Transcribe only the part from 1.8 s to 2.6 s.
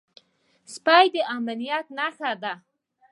نښه ده.